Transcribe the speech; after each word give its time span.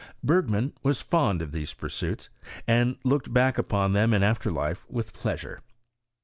—Bergman 0.23 0.73
was 0.81 0.99
fond 0.99 1.43
of 1.43 1.51
these 1.51 1.75
pursuits, 1.75 2.27
and 2.67 2.97
looked 3.03 3.31
back 3.31 3.59
upon 3.59 3.93
them 3.93 4.15
in 4.15 4.23
afterlife 4.23 4.89
with 4.89 5.13
pleasure. 5.13 5.61